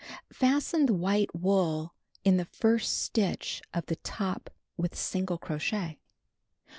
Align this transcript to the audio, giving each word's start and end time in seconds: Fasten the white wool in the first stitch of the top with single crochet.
Fasten 0.33 0.87
the 0.87 0.95
white 0.95 1.29
wool 1.35 1.93
in 2.23 2.37
the 2.37 2.45
first 2.45 3.01
stitch 3.03 3.61
of 3.71 3.85
the 3.85 3.97
top 3.97 4.49
with 4.75 4.95
single 4.95 5.37
crochet. 5.37 5.99